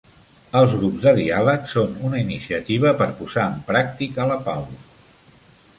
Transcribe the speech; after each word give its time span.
Els 0.61 0.71
Grups 0.79 1.03
de 1.03 1.13
diàleg 1.19 1.69
són 1.73 1.93
una 2.09 2.23
iniciativa 2.23 2.95
per 3.03 3.09
posar 3.21 3.45
en 3.53 3.61
pràctica 3.69 4.29
la 4.33 4.41
pau. 4.49 4.67